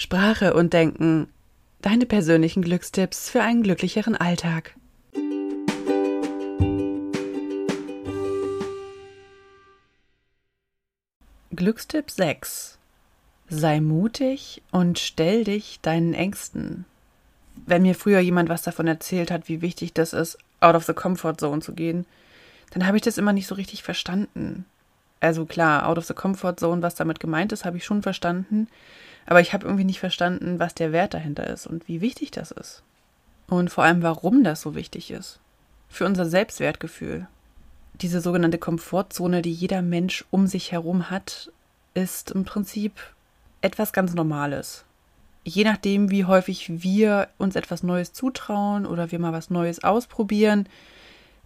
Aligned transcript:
Sprache 0.00 0.54
und 0.54 0.74
Denken. 0.74 1.26
Deine 1.82 2.06
persönlichen 2.06 2.62
Glückstipps 2.62 3.30
für 3.30 3.42
einen 3.42 3.64
glücklicheren 3.64 4.14
Alltag. 4.14 4.76
Glückstipp 11.50 12.12
6. 12.12 12.78
Sei 13.48 13.80
mutig 13.80 14.62
und 14.70 15.00
stell 15.00 15.42
dich 15.42 15.80
deinen 15.82 16.14
Ängsten. 16.14 16.84
Wenn 17.66 17.82
mir 17.82 17.96
früher 17.96 18.20
jemand 18.20 18.48
was 18.48 18.62
davon 18.62 18.86
erzählt 18.86 19.32
hat, 19.32 19.48
wie 19.48 19.62
wichtig 19.62 19.94
das 19.94 20.12
ist, 20.12 20.38
out 20.60 20.76
of 20.76 20.84
the 20.84 20.94
comfort 20.94 21.38
zone 21.38 21.60
zu 21.60 21.72
gehen, 21.72 22.06
dann 22.70 22.86
habe 22.86 22.98
ich 22.98 23.02
das 23.02 23.18
immer 23.18 23.32
nicht 23.32 23.48
so 23.48 23.56
richtig 23.56 23.82
verstanden. 23.82 24.64
Also 25.18 25.44
klar, 25.44 25.88
out 25.88 25.98
of 25.98 26.04
the 26.04 26.14
comfort 26.14 26.54
zone, 26.58 26.82
was 26.82 26.94
damit 26.94 27.18
gemeint 27.18 27.50
ist, 27.50 27.64
habe 27.64 27.78
ich 27.78 27.84
schon 27.84 28.02
verstanden. 28.02 28.68
Aber 29.28 29.42
ich 29.42 29.52
habe 29.52 29.66
irgendwie 29.66 29.84
nicht 29.84 30.00
verstanden, 30.00 30.58
was 30.58 30.74
der 30.74 30.90
Wert 30.90 31.12
dahinter 31.12 31.46
ist 31.48 31.66
und 31.66 31.86
wie 31.86 32.00
wichtig 32.00 32.30
das 32.30 32.50
ist. 32.50 32.82
Und 33.46 33.68
vor 33.68 33.84
allem, 33.84 34.02
warum 34.02 34.42
das 34.42 34.62
so 34.62 34.74
wichtig 34.74 35.10
ist. 35.10 35.38
Für 35.90 36.06
unser 36.06 36.24
Selbstwertgefühl. 36.24 37.28
Diese 38.00 38.22
sogenannte 38.22 38.56
Komfortzone, 38.56 39.42
die 39.42 39.52
jeder 39.52 39.82
Mensch 39.82 40.24
um 40.30 40.46
sich 40.46 40.72
herum 40.72 41.10
hat, 41.10 41.52
ist 41.92 42.30
im 42.30 42.46
Prinzip 42.46 42.94
etwas 43.60 43.92
ganz 43.92 44.14
Normales. 44.14 44.86
Je 45.44 45.64
nachdem, 45.64 46.10
wie 46.10 46.24
häufig 46.24 46.82
wir 46.82 47.28
uns 47.36 47.54
etwas 47.54 47.82
Neues 47.82 48.14
zutrauen 48.14 48.86
oder 48.86 49.12
wir 49.12 49.18
mal 49.18 49.34
was 49.34 49.50
Neues 49.50 49.84
ausprobieren, 49.84 50.66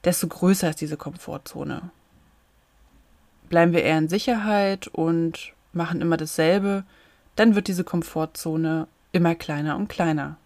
desto 0.04 0.28
größer 0.28 0.70
ist 0.70 0.80
diese 0.80 0.96
Komfortzone. 0.96 1.90
Bleiben 3.48 3.72
wir 3.72 3.82
eher 3.82 3.98
in 3.98 4.08
Sicherheit 4.08 4.86
und 4.86 5.52
machen 5.72 6.00
immer 6.00 6.16
dasselbe, 6.16 6.84
dann 7.36 7.54
wird 7.54 7.68
diese 7.68 7.84
Komfortzone 7.84 8.86
immer 9.12 9.34
kleiner 9.34 9.76
und 9.76 9.88
kleiner. 9.88 10.36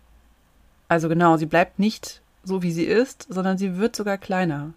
Also 0.89 1.09
genau, 1.09 1.37
sie 1.37 1.47
bleibt 1.47 1.79
nicht 1.79 2.23
so, 2.45 2.63
wie 2.63 2.73
sie 2.73 2.85
ist, 2.85 3.27
sondern 3.29 3.59
sie 3.59 3.77
wird 3.77 3.97
sogar 3.97 4.19
kleiner. 4.19 4.73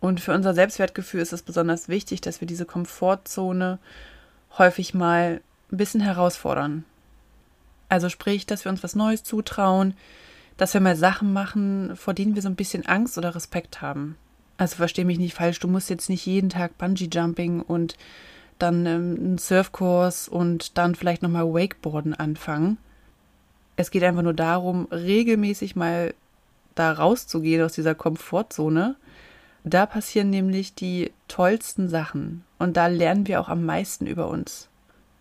Und 0.00 0.20
für 0.20 0.34
unser 0.34 0.52
Selbstwertgefühl 0.52 1.20
ist 1.20 1.32
es 1.32 1.42
besonders 1.42 1.88
wichtig, 1.88 2.20
dass 2.20 2.40
wir 2.40 2.48
diese 2.48 2.66
Komfortzone 2.66 3.78
häufig 4.58 4.94
mal 4.94 5.40
ein 5.70 5.76
bisschen 5.76 6.00
herausfordern. 6.00 6.84
Also 7.88 8.08
sprich, 8.08 8.46
dass 8.46 8.64
wir 8.64 8.70
uns 8.70 8.82
was 8.82 8.94
Neues 8.94 9.22
zutrauen, 9.22 9.94
dass 10.56 10.74
wir 10.74 10.80
mal 10.80 10.96
Sachen 10.96 11.32
machen, 11.32 11.96
vor 11.96 12.14
denen 12.14 12.34
wir 12.34 12.42
so 12.42 12.48
ein 12.48 12.56
bisschen 12.56 12.86
Angst 12.86 13.16
oder 13.16 13.34
Respekt 13.34 13.80
haben. 13.80 14.16
Also 14.58 14.76
verstehe 14.76 15.04
mich 15.04 15.18
nicht 15.18 15.34
falsch, 15.34 15.60
du 15.60 15.68
musst 15.68 15.88
jetzt 15.88 16.08
nicht 16.08 16.26
jeden 16.26 16.50
Tag 16.50 16.76
Bungee 16.78 17.08
Jumping 17.10 17.60
und 17.60 17.96
dann 18.62 18.86
ähm, 18.86 19.16
einen 19.18 19.38
Surfkurs 19.38 20.28
und 20.28 20.78
dann 20.78 20.94
vielleicht 20.94 21.22
nochmal 21.22 21.52
Wakeboarden 21.52 22.14
anfangen. 22.14 22.78
Es 23.76 23.90
geht 23.90 24.04
einfach 24.04 24.22
nur 24.22 24.34
darum, 24.34 24.86
regelmäßig 24.90 25.76
mal 25.76 26.14
da 26.74 26.92
rauszugehen 26.92 27.62
aus 27.62 27.72
dieser 27.72 27.94
Komfortzone. 27.94 28.96
Da 29.64 29.86
passieren 29.86 30.30
nämlich 30.30 30.74
die 30.74 31.12
tollsten 31.28 31.88
Sachen 31.88 32.44
und 32.58 32.76
da 32.76 32.86
lernen 32.86 33.26
wir 33.26 33.40
auch 33.40 33.48
am 33.48 33.64
meisten 33.64 34.06
über 34.06 34.28
uns. 34.28 34.68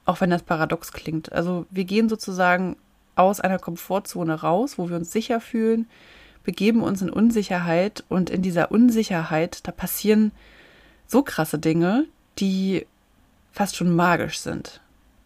Auch 0.05 0.21
wenn 0.21 0.29
das 0.29 0.43
paradox 0.43 0.91
klingt. 0.91 1.31
Also 1.31 1.65
wir 1.69 1.85
gehen 1.85 2.09
sozusagen 2.09 2.75
aus 3.15 3.39
einer 3.39 3.59
Komfortzone 3.59 4.33
raus, 4.41 4.77
wo 4.77 4.89
wir 4.89 4.95
uns 4.95 5.11
sicher 5.11 5.39
fühlen, 5.39 5.87
begeben 6.43 6.81
uns 6.81 7.01
in 7.01 7.09
Unsicherheit 7.09 8.03
und 8.09 8.29
in 8.29 8.41
dieser 8.41 8.71
Unsicherheit, 8.71 9.67
da 9.67 9.71
passieren 9.71 10.31
so 11.05 11.21
krasse 11.21 11.59
Dinge, 11.59 12.05
die 12.39 12.87
fast 13.51 13.75
schon 13.75 13.95
magisch 13.95 14.39
sind. 14.39 14.81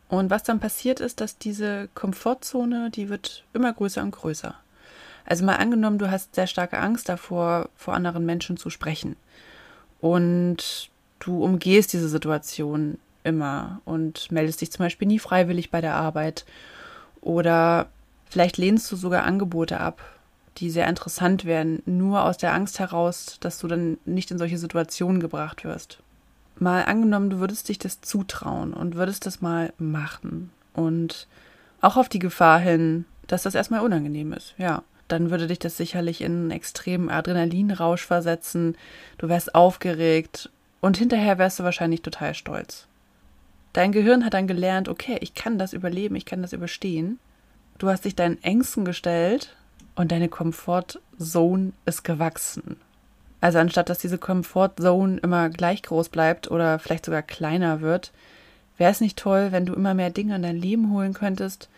Und 0.08 0.30
was 0.30 0.44
dann 0.44 0.59
passiert 0.59 1.00
ist, 1.00 1.22
dass 1.22 1.38
diese 1.38 1.90
Komfortzone, 1.95 2.90
die 2.92 3.09
wird 3.09 3.44
immer 3.54 3.73
größer 3.73 4.02
und 4.02 4.12
größer. 4.12 4.56
Also 5.26 5.44
mal 5.44 5.56
angenommen, 5.56 5.98
du 5.98 6.12
hast 6.12 6.36
sehr 6.36 6.48
starke 6.48 6.78
Angst 6.78 7.09
davor, 7.09 7.70
vor 7.76 7.96
anderen 7.96 8.26
Menschen 8.26 8.58
zu 8.58 8.70
sprechen. 8.70 9.16
Und 10.00 10.90
du 11.19 11.44
umgehst 11.44 11.94
diese 11.94 12.09
Situation 12.09 13.00
immer 13.24 13.81
und 13.86 14.31
meldest 14.31 14.62
dich 14.62 14.72
zum 14.72 14.86
Beispiel 14.86 15.07
nie 15.07 15.18
freiwillig 15.18 15.72
bei 15.72 15.81
der 15.81 15.96
Arbeit. 15.96 16.46
Oder 17.22 17.88
vielleicht 18.30 18.57
lehnst 18.57 18.92
du 18.92 18.96
sogar 18.96 19.24
Angebote 19.24 19.80
ab, 19.80 20.00
die 20.57 20.69
sehr 20.69 20.88
interessant 20.88 21.46
wären, 21.46 21.81
nur 21.88 22.24
aus 22.24 22.38
der 22.38 22.53
Angst 22.53 22.78
heraus, 22.78 23.38
dass 23.40 23.57
du 23.57 23.68
dann 23.68 23.97
nicht 24.06 24.30
in 24.30 24.38
solche 24.38 24.59
Situationen 24.59 25.19
gebracht 25.19 25.63
wirst 25.63 26.00
mal 26.58 26.84
angenommen, 26.86 27.30
du 27.30 27.40
würdest 27.40 27.70
dich 27.70 27.80
das 27.80 28.02
zutrauen 28.02 28.74
und 28.74 28.96
würdest 28.96 29.26
das 29.26 29.42
mal 29.42 29.74
machen 29.78 30.52
und 30.74 31.28
auch 31.82 31.98
auf 31.98 32.10
die 32.10 32.20
Gefahr 32.20 32.60
hin, 32.60 33.06
dass 33.28 33.44
das 33.44 33.56
erstmal 33.56 33.82
unangenehm 33.82 34.34
ist, 34.34 34.56
ja. 34.58 34.84
Dann 35.08 35.30
würde 35.30 35.46
dich 35.46 35.60
das 35.60 35.78
sicherlich 35.78 36.22
in 36.22 36.32
einen 36.32 36.52
extremen 36.52 37.10
Adrenalinrausch 37.10 38.04
versetzen, 38.04 38.76
du 39.20 39.30
wärst 39.30 39.54
aufgeregt 39.54 40.50
und 40.82 40.98
hinterher 40.98 41.38
wärst 41.38 41.60
du 41.60 41.64
wahrscheinlich 41.64 42.02
total 42.02 42.34
stolz. 42.34 42.88
Dein 43.74 43.92
Gehirn 43.92 44.26
hat 44.26 44.34
dann 44.34 44.48
gelernt, 44.48 44.88
okay, 44.88 45.18
ich 45.20 45.34
kann 45.34 45.60
das 45.60 45.74
überleben, 45.74 46.16
ich 46.16 46.26
kann 46.26 46.42
das 46.42 46.54
überstehen. 46.54 47.20
Du 47.78 47.90
hast 47.90 48.06
dich 48.06 48.16
deinen 48.16 48.42
Ängsten 48.42 48.86
gestellt 48.86 49.56
und 49.96 50.12
deine 50.12 50.30
Comfortzone 50.30 51.74
ist 51.86 52.04
gewachsen. 52.04 52.78
Also 53.45 53.59
anstatt 53.59 53.89
dass 53.89 54.00
diese 54.00 54.17
Comfortzone 54.17 55.19
immer 55.19 55.50
gleich 55.50 55.83
groß 55.83 56.09
bleibt 56.09 56.50
oder 56.50 56.79
vielleicht 56.79 57.06
sogar 57.06 57.22
kleiner 57.22 57.79
wird, 57.79 58.11
wäre 58.79 58.91
es 58.91 59.01
nicht 59.01 59.19
toll, 59.19 59.51
wenn 59.51 59.67
du 59.67 59.75
immer 59.75 59.94
mehr 59.94 60.09
Dinge 60.09 60.35
in 60.35 60.41
dein 60.41 60.57
Leben 60.57 60.89
holen 60.89 61.13
könntest, 61.13 61.69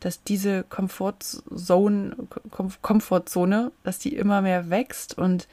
dass 0.00 0.22
diese 0.22 0.62
Comfortzone, 0.62 2.16
Komfortzone, 2.80 3.72
dass 3.84 3.98
die 3.98 4.16
immer 4.16 4.40
mehr 4.40 4.70
wächst 4.70 5.18
und 5.18 5.48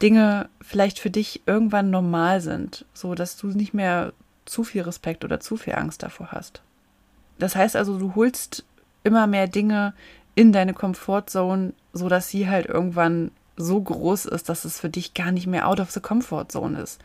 Dinge 0.00 0.48
vielleicht 0.62 0.98
für 0.98 1.10
dich 1.10 1.42
irgendwann 1.44 1.90
normal 1.90 2.40
sind, 2.40 2.86
so 2.94 3.14
dass 3.14 3.36
du 3.36 3.48
nicht 3.48 3.74
mehr 3.74 4.14
zu 4.46 4.64
viel 4.64 4.80
Respekt 4.80 5.22
oder 5.22 5.38
zu 5.38 5.58
viel 5.58 5.74
Angst 5.74 6.02
davor 6.02 6.28
hast. 6.32 6.62
Das 7.38 7.56
heißt 7.56 7.76
also, 7.76 7.98
du 7.98 8.14
holst 8.14 8.64
immer 9.04 9.26
mehr 9.26 9.48
Dinge 9.48 9.92
in 10.34 10.50
deine 10.50 10.72
Comfortzone, 10.72 11.74
so 11.92 12.08
dass 12.08 12.30
sie 12.30 12.48
halt 12.48 12.64
irgendwann 12.64 13.32
so 13.56 13.80
groß 13.80 14.26
ist, 14.26 14.48
dass 14.48 14.64
es 14.64 14.80
für 14.80 14.88
dich 14.88 15.14
gar 15.14 15.32
nicht 15.32 15.46
mehr 15.46 15.68
out 15.68 15.80
of 15.80 15.90
the 15.90 16.00
comfort 16.00 16.46
zone 16.48 16.80
ist. 16.80 17.00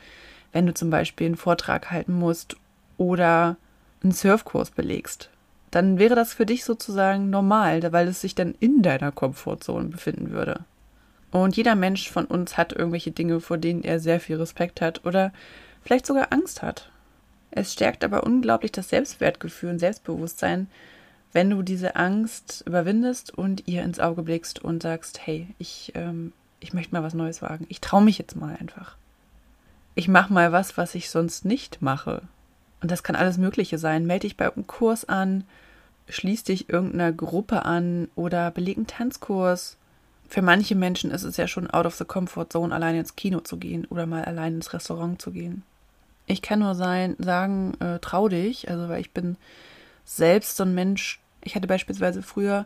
Wenn 0.51 0.65
du 0.65 0.73
zum 0.73 0.89
Beispiel 0.89 1.27
einen 1.27 1.35
Vortrag 1.35 1.91
halten 1.91 2.13
musst 2.13 2.55
oder 2.97 3.57
einen 4.03 4.13
Surfkurs 4.13 4.71
belegst, 4.71 5.29
dann 5.71 5.99
wäre 5.99 6.15
das 6.15 6.33
für 6.33 6.45
dich 6.45 6.63
sozusagen 6.63 7.29
normal, 7.29 7.91
weil 7.91 8.07
es 8.07 8.21
sich 8.21 8.35
dann 8.35 8.55
in 8.59 8.81
deiner 8.81 9.11
Komfortzone 9.11 9.89
befinden 9.89 10.31
würde. 10.31 10.61
Und 11.31 11.57
jeder 11.57 11.75
Mensch 11.75 12.09
von 12.09 12.25
uns 12.25 12.57
hat 12.57 12.73
irgendwelche 12.73 13.11
Dinge, 13.11 13.41
vor 13.41 13.57
denen 13.57 13.83
er 13.83 13.99
sehr 13.99 14.19
viel 14.19 14.37
Respekt 14.37 14.79
hat 14.79 15.05
oder 15.05 15.33
vielleicht 15.83 16.05
sogar 16.05 16.31
Angst 16.31 16.61
hat. 16.61 16.89
Es 17.51 17.73
stärkt 17.73 18.03
aber 18.03 18.23
unglaublich 18.23 18.71
das 18.71 18.89
Selbstwertgefühl 18.89 19.71
und 19.71 19.79
Selbstbewusstsein, 19.79 20.67
wenn 21.33 21.49
du 21.49 21.61
diese 21.61 21.95
Angst 21.95 22.63
überwindest 22.65 23.37
und 23.37 23.67
ihr 23.67 23.83
ins 23.83 23.99
Auge 23.99 24.23
blickst 24.23 24.63
und 24.63 24.83
sagst, 24.83 25.25
hey, 25.25 25.47
ich, 25.57 25.91
ähm, 25.95 26.33
ich 26.59 26.73
möchte 26.73 26.93
mal 26.93 27.03
was 27.03 27.13
Neues 27.13 27.41
wagen. 27.41 27.65
Ich 27.69 27.81
traue 27.81 28.03
mich 28.03 28.17
jetzt 28.17 28.35
mal 28.35 28.55
einfach. 28.59 28.95
Ich 29.95 30.07
mache 30.07 30.31
mal 30.31 30.51
was, 30.51 30.77
was 30.77 30.95
ich 30.95 31.09
sonst 31.09 31.45
nicht 31.45 31.81
mache. 31.81 32.21
Und 32.81 32.91
das 32.91 33.03
kann 33.03 33.15
alles 33.15 33.37
Mögliche 33.37 33.77
sein. 33.77 34.05
Melde 34.05 34.27
dich 34.27 34.37
bei 34.37 34.51
einem 34.51 34.67
Kurs 34.67 35.05
an, 35.05 35.43
schließ 36.07 36.43
dich 36.43 36.69
irgendeiner 36.69 37.11
Gruppe 37.11 37.65
an 37.65 38.07
oder 38.15 38.51
beleg 38.51 38.77
einen 38.77 38.87
Tanzkurs. 38.87 39.77
Für 40.29 40.41
manche 40.41 40.75
Menschen 40.75 41.11
ist 41.11 41.23
es 41.23 41.37
ja 41.37 41.47
schon 41.47 41.69
out 41.69 41.85
of 41.85 41.95
the 41.95 42.05
comfort 42.05 42.47
zone, 42.51 42.73
allein 42.73 42.95
ins 42.95 43.15
Kino 43.15 43.39
zu 43.39 43.57
gehen 43.57 43.85
oder 43.85 44.05
mal 44.05 44.25
allein 44.25 44.55
ins 44.55 44.73
Restaurant 44.73 45.21
zu 45.21 45.31
gehen. 45.31 45.63
Ich 46.25 46.41
kann 46.41 46.59
nur 46.59 46.75
sein, 46.75 47.15
sagen, 47.19 47.73
äh, 47.79 47.99
trau 47.99 48.27
dich, 48.27 48.69
also 48.69 48.89
weil 48.89 48.99
ich 48.99 49.11
bin 49.11 49.37
selbst 50.07 50.55
so 50.55 50.63
ein 50.63 50.73
Mensch, 50.73 51.19
ich 51.43 51.55
hatte 51.55 51.67
beispielsweise 51.67 52.23
früher 52.23 52.65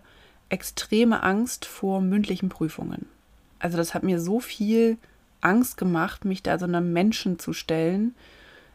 extreme 0.49 1.23
Angst 1.23 1.65
vor 1.65 1.99
mündlichen 1.99 2.49
Prüfungen. 2.49 3.07
Also 3.57 3.77
das 3.77 3.93
hat 3.93 4.03
mir 4.03 4.21
so 4.21 4.39
viel 4.39 4.97
Angst 5.41 5.75
gemacht, 5.75 6.23
mich 6.23 6.43
da 6.43 6.59
so 6.59 6.65
einem 6.65 6.93
Menschen 6.93 7.39
zu 7.39 7.51
stellen, 7.51 8.13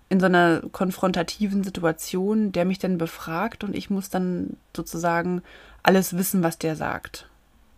in 0.08 0.18
so 0.18 0.26
einer 0.26 0.62
konfrontativen 0.72 1.62
Situation, 1.62 2.50
der 2.50 2.64
mich 2.64 2.78
dann 2.78 2.98
befragt 2.98 3.62
und 3.62 3.74
ich 3.76 3.88
muss 3.88 4.10
dann 4.10 4.56
sozusagen 4.74 5.42
alles 5.82 6.16
wissen, 6.16 6.42
was 6.42 6.58
der 6.58 6.74
sagt. 6.74 7.28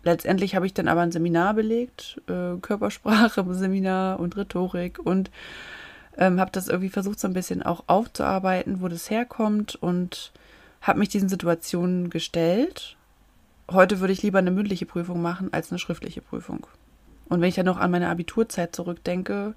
Letztendlich 0.04 0.54
habe 0.54 0.64
ich 0.64 0.72
dann 0.72 0.88
aber 0.88 1.02
ein 1.02 1.12
Seminar 1.12 1.52
belegt, 1.52 2.20
äh, 2.28 2.56
Körpersprache, 2.60 3.44
Seminar 3.54 4.20
und 4.20 4.36
Rhetorik 4.36 4.98
und 4.98 5.30
ähm, 6.16 6.40
habe 6.40 6.50
das 6.50 6.68
irgendwie 6.68 6.90
versucht, 6.90 7.20
so 7.20 7.28
ein 7.28 7.34
bisschen 7.34 7.62
auch 7.62 7.84
aufzuarbeiten, 7.88 8.80
wo 8.80 8.88
das 8.88 9.10
herkommt 9.10 9.74
und 9.76 10.32
habe 10.80 10.98
mich 10.98 11.08
diesen 11.08 11.28
Situationen 11.28 12.10
gestellt. 12.10 12.96
Heute 13.70 14.00
würde 14.00 14.12
ich 14.12 14.22
lieber 14.22 14.38
eine 14.38 14.50
mündliche 14.50 14.86
Prüfung 14.86 15.20
machen 15.20 15.52
als 15.52 15.70
eine 15.70 15.78
schriftliche 15.78 16.22
Prüfung. 16.22 16.66
Und 17.28 17.40
wenn 17.40 17.48
ich 17.48 17.54
dann 17.54 17.66
noch 17.66 17.78
an 17.78 17.90
meine 17.90 18.08
Abiturzeit 18.08 18.74
zurückdenke, 18.74 19.54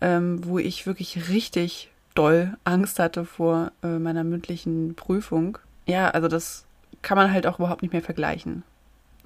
ähm, 0.00 0.44
wo 0.44 0.58
ich 0.58 0.86
wirklich 0.86 1.28
richtig 1.28 1.90
doll 2.14 2.56
Angst 2.64 2.98
hatte 2.98 3.24
vor 3.24 3.72
äh, 3.82 3.98
meiner 3.98 4.24
mündlichen 4.24 4.94
Prüfung, 4.94 5.58
ja, 5.86 6.10
also 6.10 6.28
das 6.28 6.64
kann 7.02 7.16
man 7.16 7.32
halt 7.32 7.46
auch 7.46 7.58
überhaupt 7.58 7.82
nicht 7.82 7.92
mehr 7.92 8.02
vergleichen. 8.02 8.64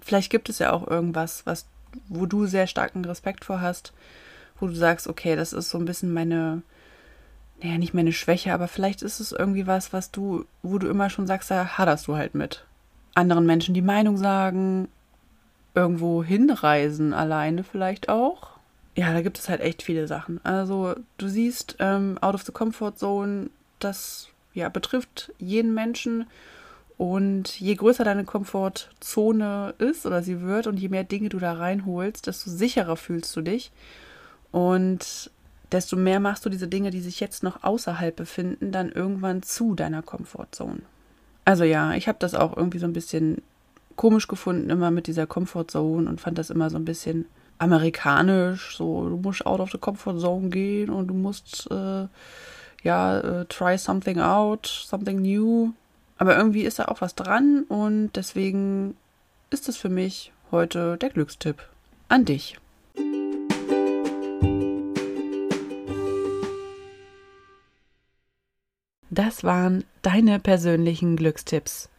Vielleicht 0.00 0.30
gibt 0.30 0.48
es 0.48 0.58
ja 0.58 0.72
auch 0.72 0.86
irgendwas, 0.86 1.46
was, 1.46 1.66
wo 2.08 2.26
du 2.26 2.46
sehr 2.46 2.66
starken 2.66 3.04
Respekt 3.04 3.44
vor 3.44 3.60
hast, 3.60 3.92
wo 4.58 4.66
du 4.66 4.74
sagst, 4.74 5.08
okay, 5.08 5.36
das 5.36 5.52
ist 5.52 5.70
so 5.70 5.78
ein 5.78 5.84
bisschen 5.84 6.12
meine, 6.12 6.62
naja, 7.62 7.78
nicht 7.78 7.94
meine 7.94 8.12
Schwäche, 8.12 8.52
aber 8.52 8.68
vielleicht 8.68 9.02
ist 9.02 9.20
es 9.20 9.32
irgendwie 9.32 9.66
was, 9.66 9.92
was 9.92 10.10
du, 10.10 10.44
wo 10.62 10.78
du 10.78 10.88
immer 10.88 11.10
schon 11.10 11.26
sagst, 11.26 11.50
da 11.50 11.78
haderst 11.78 12.08
du 12.08 12.16
halt 12.16 12.34
mit. 12.34 12.64
Anderen 13.14 13.46
Menschen 13.46 13.74
die 13.74 13.82
Meinung 13.82 14.16
sagen, 14.16 14.88
irgendwo 15.74 16.24
hinreisen 16.24 17.14
alleine 17.14 17.62
vielleicht 17.62 18.08
auch. 18.08 18.52
Ja, 18.96 19.12
da 19.12 19.22
gibt 19.22 19.38
es 19.38 19.48
halt 19.48 19.60
echt 19.60 19.82
viele 19.82 20.06
Sachen. 20.06 20.44
Also 20.44 20.94
du 21.18 21.28
siehst, 21.28 21.76
ähm, 21.78 22.18
out 22.20 22.34
of 22.34 22.42
the 22.42 22.52
comfort 22.52 22.94
zone, 22.96 23.50
das 23.78 24.28
ja 24.54 24.68
betrifft 24.68 25.32
jeden 25.38 25.72
Menschen. 25.72 26.26
Und 26.98 27.58
je 27.58 27.74
größer 27.74 28.04
deine 28.04 28.24
Komfortzone 28.24 29.74
ist 29.78 30.04
oder 30.04 30.22
sie 30.22 30.42
wird 30.42 30.66
und 30.66 30.78
je 30.78 30.88
mehr 30.88 31.04
Dinge 31.04 31.30
du 31.30 31.38
da 31.38 31.54
reinholst, 31.54 32.26
desto 32.26 32.50
sicherer 32.50 32.96
fühlst 32.96 33.34
du 33.34 33.40
dich. 33.40 33.72
Und 34.50 35.30
desto 35.72 35.96
mehr 35.96 36.20
machst 36.20 36.44
du 36.44 36.50
diese 36.50 36.68
Dinge, 36.68 36.90
die 36.90 37.00
sich 37.00 37.20
jetzt 37.20 37.42
noch 37.42 37.62
außerhalb 37.64 38.14
befinden, 38.14 38.72
dann 38.72 38.90
irgendwann 38.90 39.42
zu 39.42 39.74
deiner 39.74 40.02
Komfortzone. 40.02 40.82
Also 41.44 41.64
ja, 41.64 41.94
ich 41.94 42.08
habe 42.08 42.18
das 42.20 42.34
auch 42.34 42.56
irgendwie 42.56 42.78
so 42.78 42.86
ein 42.86 42.92
bisschen 42.92 43.42
komisch 43.96 44.28
gefunden, 44.28 44.70
immer 44.70 44.90
mit 44.90 45.06
dieser 45.06 45.26
Comfortzone 45.26 46.08
und 46.08 46.20
fand 46.20 46.38
das 46.38 46.50
immer 46.50 46.70
so 46.70 46.76
ein 46.76 46.84
bisschen 46.84 47.26
amerikanisch. 47.58 48.76
So, 48.76 49.08
du 49.08 49.16
musst 49.16 49.46
out 49.46 49.60
of 49.60 49.70
the 49.70 49.78
comfort 49.78 50.18
zone 50.18 50.48
gehen 50.48 50.90
und 50.90 51.08
du 51.08 51.14
musst 51.14 51.68
äh, 51.70 52.06
ja 52.82 53.18
äh, 53.20 53.44
try 53.46 53.78
something 53.78 54.20
out, 54.20 54.66
something 54.66 55.22
new. 55.22 55.72
Aber 56.18 56.36
irgendwie 56.36 56.62
ist 56.62 56.78
da 56.78 56.86
auch 56.86 57.00
was 57.00 57.14
dran 57.14 57.64
und 57.68 58.12
deswegen 58.14 58.96
ist 59.50 59.68
es 59.68 59.76
für 59.76 59.88
mich 59.88 60.32
heute 60.50 60.96
der 60.96 61.10
Glückstipp 61.10 61.62
an 62.08 62.24
dich. 62.24 62.58
Das 69.14 69.44
waren 69.44 69.84
deine 70.00 70.38
persönlichen 70.40 71.16
Glückstipps 71.16 71.90